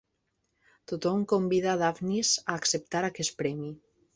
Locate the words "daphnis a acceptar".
1.83-3.07